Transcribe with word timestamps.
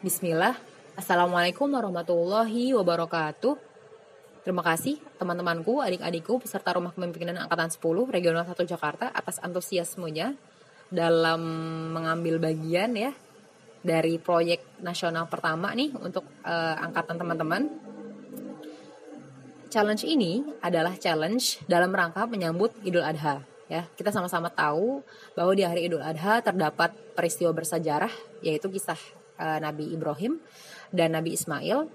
Bismillah. 0.00 0.56
Assalamualaikum 0.96 1.68
warahmatullahi 1.68 2.72
wabarakatuh. 2.72 3.52
Terima 4.48 4.64
kasih 4.64 4.96
teman-temanku, 5.20 5.84
adik-adikku, 5.84 6.40
peserta 6.40 6.72
Rumah 6.72 6.96
Kepemimpinan 6.96 7.36
Angkatan 7.36 7.68
10 7.68 8.08
Regional 8.08 8.48
1 8.48 8.64
Jakarta 8.64 9.12
atas 9.12 9.36
antusiasmenya 9.44 10.32
dalam 10.88 11.44
mengambil 11.92 12.40
bagian 12.40 12.96
ya 12.96 13.12
dari 13.84 14.16
proyek 14.16 14.80
nasional 14.80 15.28
pertama 15.28 15.76
nih 15.76 15.92
untuk 15.92 16.24
uh, 16.48 16.80
angkatan 16.80 17.20
teman-teman. 17.20 17.68
Challenge 19.68 20.00
ini 20.08 20.40
adalah 20.64 20.96
challenge 20.96 21.60
dalam 21.68 21.92
rangka 21.92 22.24
menyambut 22.24 22.72
Idul 22.88 23.04
Adha 23.04 23.44
ya 23.68 23.84
kita 24.00 24.10
sama-sama 24.10 24.48
tahu 24.48 25.04
bahwa 25.36 25.52
di 25.52 25.62
hari 25.62 25.92
Idul 25.92 26.00
Adha 26.00 26.40
terdapat 26.40 26.90
peristiwa 27.12 27.52
bersejarah 27.52 28.10
yaitu 28.40 28.66
kisah 28.66 29.19
uh, 29.40 29.58
Nabi 29.58 29.88
Ibrahim 29.96 30.36
dan 30.92 31.16
Nabi 31.16 31.32
Ismail. 31.32 31.88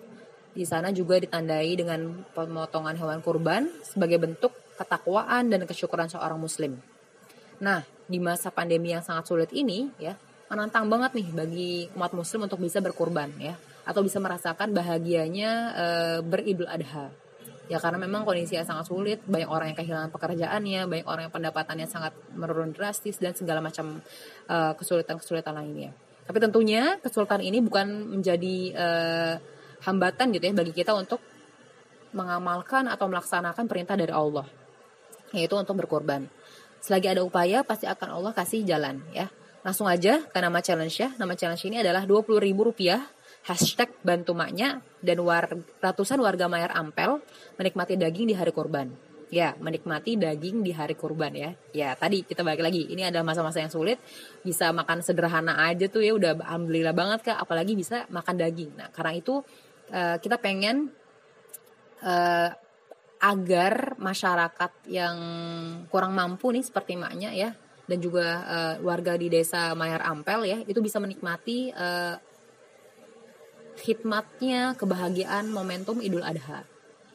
Di 0.55 0.63
sana 0.63 0.89
juga 0.89 1.19
ditandai 1.19 1.77
dengan 1.77 2.25
pemotongan 2.33 2.95
hewan 2.95 3.19
kurban 3.19 3.67
sebagai 3.83 4.17
bentuk 4.17 4.55
ketakwaan 4.79 5.51
dan 5.51 5.67
kesyukuran 5.67 6.07
seorang 6.07 6.39
muslim. 6.39 6.79
Nah, 7.59 7.83
di 8.07 8.19
masa 8.19 8.51
pandemi 8.51 8.91
yang 8.91 9.03
sangat 9.03 9.27
sulit 9.27 9.51
ini 9.51 9.91
ya, 9.99 10.15
menantang 10.47 10.87
banget 10.87 11.11
nih 11.15 11.27
bagi 11.31 11.71
umat 11.95 12.15
muslim 12.15 12.47
untuk 12.47 12.59
bisa 12.63 12.79
berkurban 12.79 13.31
ya 13.39 13.55
atau 13.85 14.01
bisa 14.01 14.17
merasakan 14.17 14.73
bahagianya 14.73 15.51
e, 15.73 15.85
beridul 16.25 16.69
adha. 16.69 17.13
Ya 17.65 17.81
karena 17.81 17.97
memang 17.97 18.29
kondisi 18.29 18.53
yang 18.53 18.65
sangat 18.65 18.85
sulit 18.93 19.19
banyak 19.25 19.49
orang 19.49 19.73
yang 19.73 19.77
kehilangan 19.77 20.11
pekerjaannya 20.13 20.81
banyak 20.85 21.07
orang 21.09 21.23
yang 21.29 21.33
pendapatannya 21.33 21.87
sangat 21.89 22.13
menurun 22.37 22.77
drastis 22.77 23.17
dan 23.17 23.33
segala 23.33 23.57
macam 23.57 24.05
uh, 24.45 24.77
kesulitan-kesulitan 24.77 25.49
lainnya 25.49 25.89
tapi 26.25 26.37
tentunya 26.41 26.97
kesulitan 26.99 27.41
ini 27.41 27.61
bukan 27.61 28.17
menjadi 28.17 28.55
uh, 28.73 29.33
hambatan 29.85 30.33
gitu 30.33 30.43
ya 30.49 30.53
bagi 30.57 30.73
kita 30.73 30.97
untuk 30.97 31.21
mengamalkan 32.17 32.89
atau 32.89 33.05
melaksanakan 33.05 33.69
perintah 33.69 33.93
dari 33.93 34.09
Allah 34.09 34.49
yaitu 35.35 35.53
untuk 35.53 35.77
berkorban. 35.77 36.25
Selagi 36.81 37.11
ada 37.11 37.21
upaya 37.21 37.61
pasti 37.61 37.85
akan 37.85 38.21
Allah 38.21 38.31
kasih 38.33 38.65
jalan 38.65 39.01
ya. 39.13 39.29
Langsung 39.65 39.89
aja 39.89 40.21
ke 40.21 40.37
nama 40.41 40.61
challenge 40.61 40.95
ya 40.97 41.09
nama 41.17 41.33
challenge 41.33 41.65
ini 41.65 41.81
adalah 41.81 42.05
20 42.05 42.41
ribu 42.41 42.69
rupiah. 42.71 43.05
Hashtag 43.45 43.93
bantu 44.01 44.33
maknya. 44.33 44.81
Dan 45.05 45.21
war, 45.21 45.45
ratusan 45.77 46.17
warga 46.17 46.49
Mayar 46.49 46.73
Ampel 46.73 47.21
menikmati 47.61 47.93
daging 47.93 48.33
di 48.33 48.35
hari 48.37 48.49
kurban. 48.49 48.89
Ya, 49.33 49.57
menikmati 49.57 50.21
daging 50.21 50.61
di 50.61 50.69
hari 50.69 50.93
kurban 50.93 51.33
ya. 51.33 51.57
Ya, 51.73 51.97
tadi 51.97 52.21
kita 52.21 52.45
balik 52.45 52.61
lagi. 52.61 52.85
Ini 52.85 53.09
adalah 53.09 53.25
masa-masa 53.25 53.57
yang 53.57 53.73
sulit. 53.73 53.97
Bisa 54.45 54.69
makan 54.69 55.01
sederhana 55.01 55.65
aja 55.65 55.89
tuh 55.89 56.05
ya 56.05 56.13
udah 56.13 56.37
alhamdulillah 56.45 56.93
banget 56.93 57.33
Kak, 57.33 57.41
apalagi 57.41 57.73
bisa 57.73 58.05
makan 58.13 58.37
daging. 58.37 58.77
Nah, 58.77 58.93
karena 58.93 59.17
itu 59.17 59.41
uh, 59.89 60.17
kita 60.21 60.37
pengen 60.37 60.93
uh, 62.05 62.49
agar 63.25 63.97
masyarakat 63.97 64.71
yang 64.91 65.17
kurang 65.89 66.13
mampu 66.13 66.53
nih 66.53 66.61
seperti 66.61 66.93
maknya 66.93 67.33
ya 67.33 67.49
dan 67.85 67.97
juga 67.97 68.27
uh, 68.45 68.75
warga 68.85 69.17
di 69.17 69.29
desa 69.29 69.73
Mayar 69.77 70.05
Ampel 70.05 70.45
ya 70.45 70.57
itu 70.65 70.77
bisa 70.81 71.01
menikmati 71.01 71.73
uh, 71.73 72.17
khidmatnya 73.81 74.73
kebahagiaan 74.77 75.49
momentum 75.49 76.01
Idul 76.01 76.25
Adha 76.25 76.65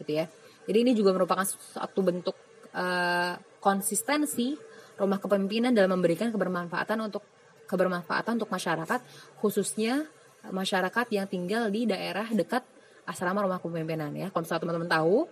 gitu 0.02 0.24
ya. 0.24 0.26
Jadi 0.70 0.86
ini 0.86 0.92
juga 0.94 1.10
merupakan 1.10 1.42
satu 1.42 1.98
bentuk 1.98 2.38
uh, 2.78 3.34
konsistensi 3.58 4.54
rumah 4.94 5.18
kepemimpinan 5.18 5.74
dalam 5.74 5.98
memberikan 5.98 6.30
kebermanfaatan 6.30 7.10
untuk 7.10 7.26
kebermanfaatan 7.66 8.38
untuk 8.38 8.54
masyarakat 8.54 9.00
khususnya 9.42 10.06
masyarakat 10.46 11.06
yang 11.10 11.26
tinggal 11.26 11.66
di 11.74 11.90
daerah 11.90 12.30
dekat 12.30 12.62
asrama 13.02 13.42
rumah 13.42 13.58
kepemimpinan 13.58 14.14
ya. 14.14 14.30
Kalau 14.30 14.46
teman-teman 14.46 14.86
tahu 14.86 15.26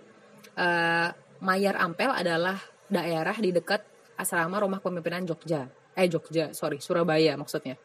uh, 0.58 1.08
Mayar 1.38 1.78
Ampel 1.78 2.10
adalah 2.10 2.58
daerah 2.90 3.38
di 3.38 3.54
dekat 3.54 3.86
asrama 4.18 4.58
rumah 4.58 4.82
kepemimpinan 4.82 5.22
Jogja. 5.22 5.70
Eh 5.94 6.10
Jogja, 6.10 6.50
sorry, 6.50 6.82
Surabaya 6.82 7.38
maksudnya. 7.38 7.78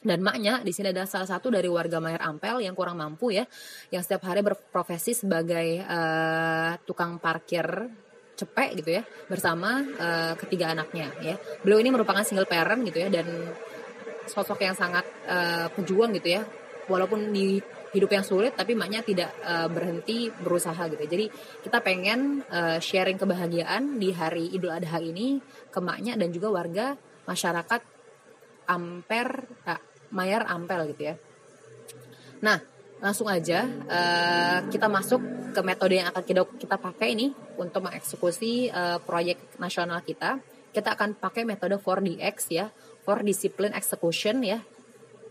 Dan 0.00 0.24
maknya 0.24 0.64
di 0.64 0.72
sini 0.72 0.96
adalah 0.96 1.04
salah 1.04 1.28
satu 1.28 1.52
dari 1.52 1.68
warga 1.68 2.00
Mayer 2.00 2.24
Ampel 2.24 2.64
yang 2.64 2.72
kurang 2.72 2.96
mampu 2.96 3.36
ya, 3.36 3.44
yang 3.92 4.00
setiap 4.00 4.24
hari 4.32 4.40
berprofesi 4.40 5.12
sebagai 5.12 5.84
uh, 5.84 6.72
tukang 6.88 7.20
parkir 7.20 7.68
cepek 8.32 8.80
gitu 8.80 8.96
ya, 8.96 9.02
bersama 9.28 9.84
uh, 9.84 10.32
ketiga 10.40 10.72
anaknya 10.72 11.12
ya. 11.20 11.36
Beliau 11.60 11.84
ini 11.84 11.92
merupakan 11.92 12.24
single 12.24 12.48
parent 12.48 12.80
gitu 12.88 12.96
ya 12.96 13.12
dan 13.12 13.28
sosok 14.24 14.64
yang 14.64 14.72
sangat 14.72 15.04
uh, 15.28 15.68
pejuang 15.76 16.16
gitu 16.16 16.40
ya. 16.40 16.48
Walaupun 16.88 17.28
di 17.28 17.60
hidup 17.90 18.10
yang 18.10 18.24
sulit 18.24 18.54
tapi 18.54 18.78
maknya 18.78 19.02
tidak 19.02 19.30
uh, 19.44 19.68
berhenti 19.68 20.30
berusaha 20.30 20.80
gitu. 20.90 21.04
Jadi 21.04 21.26
kita 21.60 21.82
pengen 21.82 22.40
uh, 22.48 22.78
sharing 22.80 23.18
kebahagiaan 23.18 23.98
di 23.98 24.14
hari 24.14 24.48
Idul 24.54 24.72
Adha 24.72 24.96
ini 25.02 25.42
ke 25.68 25.80
maknya 25.82 26.16
dan 26.16 26.30
juga 26.32 26.48
warga 26.48 26.96
masyarakat 27.26 27.82
Amper 28.70 29.28
Mayer 30.10 30.42
Ampel 30.46 30.90
gitu 30.94 31.02
ya. 31.10 31.14
Nah, 32.40 32.58
langsung 33.00 33.28
aja 33.28 33.64
uh, 33.66 34.58
kita 34.68 34.86
masuk 34.86 35.20
ke 35.50 35.60
metode 35.64 35.98
yang 35.98 36.08
akan 36.12 36.24
kita, 36.24 36.42
kita 36.60 36.76
pakai 36.76 37.16
ini 37.16 37.32
untuk 37.56 37.84
mengeksekusi 37.88 38.70
uh, 38.70 38.98
proyek 39.02 39.40
nasional 39.56 40.04
kita. 40.04 40.38
Kita 40.70 40.94
akan 40.94 41.18
pakai 41.18 41.42
metode 41.42 41.82
4DX 41.82 42.36
ya, 42.54 42.70
for 43.02 43.18
Discipline 43.26 43.74
Execution 43.74 44.38
ya, 44.46 44.62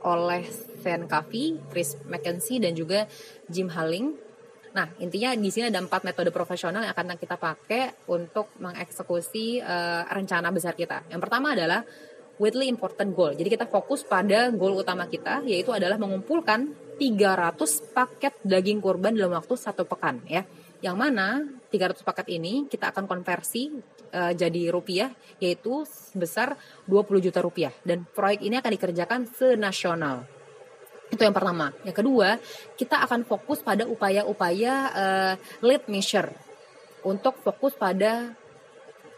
oleh 0.03 0.43
Van 0.83 1.07
Kavi, 1.07 1.71
Chris 1.71 1.95
McKenzie 2.03 2.59
dan 2.59 2.75
juga 2.75 3.07
Jim 3.47 3.71
Halling. 3.71 4.27
Nah, 4.69 4.85
intinya 5.01 5.33
di 5.33 5.49
sini 5.49 5.71
ada 5.71 5.81
empat 5.81 6.05
metode 6.05 6.29
profesional 6.29 6.85
yang 6.85 6.93
akan 6.93 7.17
kita 7.17 7.39
pakai 7.39 8.05
untuk 8.11 8.53
mengeksekusi 8.59 9.63
uh, 9.63 10.05
rencana 10.11 10.53
besar 10.53 10.75
kita. 10.77 11.07
Yang 11.09 11.21
pertama 11.25 11.57
adalah 11.57 11.81
weekly 12.39 12.71
important 12.71 13.11
goal. 13.13 13.35
Jadi 13.35 13.51
kita 13.51 13.67
fokus 13.67 14.01
pada 14.07 14.49
goal 14.49 14.79
utama 14.79 15.05
kita 15.05 15.43
yaitu 15.43 15.75
adalah 15.75 15.99
mengumpulkan 15.99 16.71
300 16.95 17.95
paket 17.95 18.33
daging 18.43 18.79
kurban 18.79 19.13
dalam 19.13 19.35
waktu 19.35 19.53
satu 19.59 19.83
pekan 19.85 20.23
ya. 20.25 20.47
Yang 20.79 20.95
mana 20.95 21.43
300 21.69 22.07
paket 22.07 22.27
ini 22.39 22.65
kita 22.71 22.95
akan 22.95 23.03
konversi 23.03 23.75
uh, 24.15 24.31
jadi 24.31 24.71
rupiah 24.71 25.11
yaitu 25.43 25.83
sebesar 25.83 26.55
20 26.87 27.25
juta 27.29 27.43
rupiah 27.43 27.75
dan 27.83 28.07
proyek 28.07 28.47
ini 28.47 28.55
akan 28.57 28.71
dikerjakan 28.71 29.19
senasional. 29.27 30.23
Itu 31.09 31.25
yang 31.25 31.35
pertama. 31.35 31.73
Yang 31.83 32.05
kedua, 32.05 32.37
kita 32.77 33.01
akan 33.03 33.25
fokus 33.25 33.59
pada 33.65 33.83
upaya-upaya 33.83 34.73
uh, 34.93 35.33
lead 35.65 35.83
measure 35.89 36.29
untuk 37.03 37.39
fokus 37.41 37.73
pada 37.73 38.37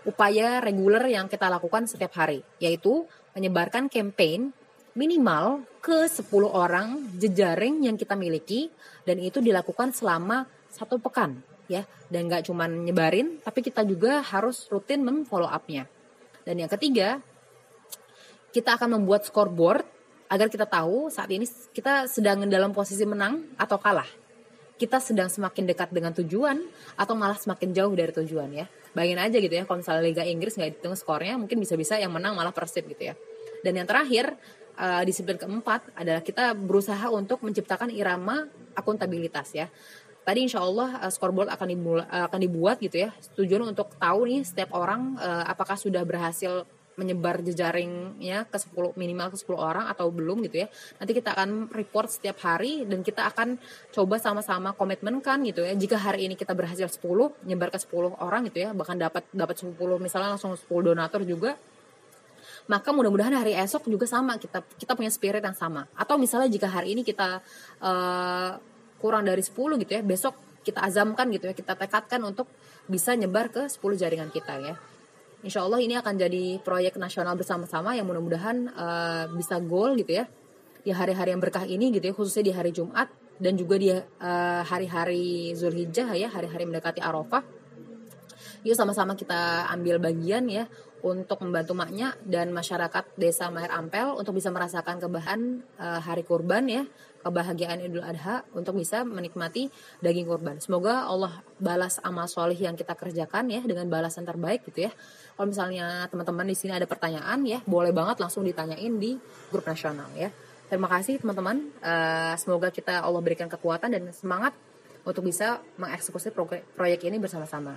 upaya 0.07 0.61
reguler 0.63 1.05
yang 1.09 1.29
kita 1.29 1.47
lakukan 1.49 1.85
setiap 1.85 2.17
hari, 2.17 2.41
yaitu 2.57 3.05
menyebarkan 3.37 3.87
campaign 3.87 4.53
minimal 4.91 5.63
ke 5.79 6.05
10 6.09 6.27
orang 6.51 6.99
jejaring 7.15 7.87
yang 7.87 7.95
kita 7.95 8.13
miliki 8.19 8.67
dan 9.07 9.17
itu 9.23 9.39
dilakukan 9.39 9.95
selama 9.95 10.45
satu 10.67 10.99
pekan 10.99 11.39
ya. 11.71 11.87
Dan 12.11 12.27
nggak 12.27 12.51
cuma 12.51 12.67
nyebarin 12.67 13.39
tapi 13.39 13.63
kita 13.63 13.87
juga 13.87 14.19
harus 14.19 14.67
rutin 14.67 15.01
memfollow 15.01 15.47
upnya. 15.47 15.87
Dan 16.43 16.59
yang 16.59 16.71
ketiga 16.71 17.23
kita 18.51 18.75
akan 18.75 18.99
membuat 18.99 19.23
scoreboard 19.23 19.87
agar 20.27 20.51
kita 20.51 20.67
tahu 20.67 21.07
saat 21.07 21.31
ini 21.31 21.47
kita 21.71 22.07
sedang 22.11 22.43
dalam 22.51 22.75
posisi 22.75 23.07
menang 23.07 23.55
atau 23.55 23.79
kalah 23.79 24.20
kita 24.81 24.97
sedang 24.97 25.29
semakin 25.29 25.69
dekat 25.69 25.93
dengan 25.93 26.09
tujuan 26.17 26.57
atau 26.97 27.13
malah 27.13 27.37
semakin 27.37 27.69
jauh 27.69 27.93
dari 27.93 28.09
tujuan 28.09 28.49
ya? 28.49 28.65
Bayangin 28.97 29.21
aja 29.21 29.37
gitu 29.37 29.53
ya 29.53 29.63
kalau 29.69 29.85
misalnya 29.85 30.01
Liga 30.01 30.25
Inggris 30.25 30.57
nggak 30.57 30.81
dihitung 30.81 30.97
skornya 30.97 31.37
mungkin 31.37 31.61
bisa-bisa 31.61 32.01
yang 32.01 32.09
menang 32.09 32.33
malah 32.33 32.49
Persib 32.49 32.89
gitu 32.89 33.13
ya. 33.13 33.15
Dan 33.61 33.77
yang 33.77 33.85
terakhir 33.85 34.33
uh, 34.81 35.05
disiplin 35.05 35.37
keempat 35.37 35.93
adalah 35.93 36.25
kita 36.25 36.57
berusaha 36.57 37.13
untuk 37.13 37.45
menciptakan 37.45 37.93
irama 37.93 38.49
akuntabilitas 38.73 39.53
ya. 39.53 39.69
Tadi 40.25 40.49
insya 40.49 40.65
Allah 40.65 40.97
uh, 41.05 41.11
scoreboard 41.13 41.53
akan 41.53 41.67
dibuat, 41.69 42.05
akan 42.09 42.39
dibuat 42.41 42.77
gitu 42.81 43.05
ya 43.05 43.13
tujuan 43.37 43.69
untuk 43.77 43.93
tahu 44.01 44.25
nih 44.25 44.41
setiap 44.41 44.73
orang 44.73 45.13
uh, 45.21 45.45
apakah 45.45 45.77
sudah 45.77 46.01
berhasil 46.01 46.65
menyebar 46.99 47.39
jejaringnya 47.39 48.47
ke 48.47 48.57
10 48.59 48.99
minimal 48.99 49.31
ke 49.31 49.37
10 49.39 49.55
orang 49.55 49.85
atau 49.87 50.11
belum 50.11 50.43
gitu 50.47 50.63
ya. 50.63 50.67
Nanti 50.99 51.11
kita 51.15 51.35
akan 51.35 51.71
report 51.71 52.11
setiap 52.11 52.43
hari 52.43 52.83
dan 52.83 53.01
kita 53.01 53.27
akan 53.31 53.55
coba 53.95 54.15
sama-sama 54.19 54.75
komitmen 54.75 55.23
kan 55.23 55.39
gitu 55.47 55.63
ya. 55.63 55.71
Jika 55.75 55.95
hari 55.95 56.27
ini 56.27 56.35
kita 56.35 56.51
berhasil 56.51 56.87
10 56.87 57.47
nyebar 57.47 57.71
ke 57.71 57.79
10 57.79 58.17
orang 58.19 58.47
gitu 58.51 58.67
ya, 58.67 58.69
bahkan 58.75 58.99
dapat 58.99 59.23
dapat 59.31 59.55
10 59.63 59.75
misalnya 60.01 60.35
langsung 60.35 60.53
10 60.53 60.67
donatur 60.67 61.23
juga 61.23 61.55
maka 62.69 62.93
mudah-mudahan 62.93 63.33
hari 63.33 63.57
esok 63.57 63.89
juga 63.89 64.05
sama 64.05 64.37
kita 64.37 64.61
kita 64.77 64.93
punya 64.93 65.09
spirit 65.09 65.41
yang 65.41 65.57
sama 65.57 65.89
atau 65.97 66.15
misalnya 66.15 66.47
jika 66.51 66.69
hari 66.69 66.93
ini 66.93 67.01
kita 67.01 67.41
uh, 67.81 68.51
kurang 69.01 69.25
dari 69.25 69.41
10 69.41 69.81
gitu 69.81 69.91
ya 69.91 70.01
besok 70.05 70.37
kita 70.61 70.85
azamkan 70.85 71.25
gitu 71.33 71.49
ya 71.49 71.55
kita 71.57 71.73
tekadkan 71.73 72.21
untuk 72.21 72.45
bisa 72.85 73.17
nyebar 73.17 73.49
ke 73.49 73.65
10 73.65 73.81
jaringan 73.97 74.29
kita 74.29 74.61
ya 74.61 74.73
Insya 75.41 75.65
Allah 75.65 75.81
ini 75.81 75.97
akan 75.97 76.13
jadi 76.21 76.61
proyek 76.61 77.01
nasional 77.01 77.33
bersama-sama 77.33 77.97
yang 77.97 78.05
mudah-mudahan 78.05 78.69
uh, 78.77 79.25
bisa 79.33 79.57
goal 79.57 79.97
gitu 79.97 80.21
ya. 80.21 80.25
di 80.81 80.89
hari-hari 80.89 81.29
yang 81.33 81.41
berkah 81.41 81.61
ini 81.61 81.93
gitu 81.93 82.09
ya 82.09 82.13
khususnya 82.17 82.41
di 82.49 82.53
hari 82.57 82.73
Jumat 82.73 83.05
dan 83.37 83.53
juga 83.53 83.77
di 83.77 83.93
uh, 83.93 84.61
hari-hari 84.65 85.53
Zulhijjah 85.53 86.09
ya 86.17 86.25
hari-hari 86.25 86.65
mendekati 86.65 86.97
Arafah 87.01 87.45
yuk 88.65 88.73
sama-sama 88.73 89.13
kita 89.13 89.69
ambil 89.73 90.01
bagian 90.01 90.45
ya 90.49 90.65
untuk 91.01 91.41
membantu 91.41 91.73
maknya 91.73 92.13
dan 92.25 92.53
masyarakat 92.53 93.17
desa 93.17 93.49
Mahir 93.49 93.73
Ampel 93.73 94.13
untuk 94.13 94.37
bisa 94.37 94.53
merasakan 94.53 95.01
kebahan 95.01 95.65
uh, 95.81 96.01
hari 96.01 96.21
kurban 96.21 96.69
ya 96.69 96.85
kebahagiaan 97.21 97.79
Idul 97.85 98.03
Adha 98.03 98.43
untuk 98.57 98.77
bisa 98.81 99.05
menikmati 99.05 99.69
daging 100.01 100.25
kurban. 100.25 100.57
Semoga 100.57 101.05
Allah 101.05 101.45
balas 101.61 102.01
amal 102.01 102.25
solih 102.25 102.57
yang 102.57 102.73
kita 102.73 102.97
kerjakan 102.97 103.53
ya 103.53 103.61
dengan 103.61 103.87
balasan 103.87 104.25
terbaik 104.25 104.65
gitu 104.67 104.89
ya. 104.89 104.91
Kalau 105.37 105.47
misalnya 105.49 106.09
teman-teman 106.09 106.45
di 106.49 106.57
sini 106.57 106.73
ada 106.75 106.89
pertanyaan 106.89 107.39
ya, 107.45 107.61
boleh 107.63 107.93
banget 107.93 108.19
langsung 108.19 108.43
ditanyain 108.43 108.97
di 108.97 109.15
grup 109.53 109.65
nasional 109.65 110.09
ya. 110.17 110.33
Terima 110.67 110.87
kasih 110.89 111.19
teman-teman. 111.21 111.67
Uh, 111.83 112.33
semoga 112.39 112.71
kita 112.71 113.03
Allah 113.03 113.21
berikan 113.21 113.51
kekuatan 113.51 113.91
dan 113.91 114.07
semangat 114.15 114.55
untuk 115.03 115.25
bisa 115.25 115.59
mengeksekusi 115.75 116.31
proyek 116.77 117.05
ini 117.05 117.19
bersama-sama. 117.19 117.75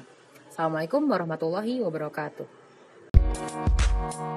Assalamualaikum 0.49 1.03
warahmatullahi 1.11 1.83
wabarakatuh. 1.83 2.47
Thank 4.05 4.19
you. 4.19 4.35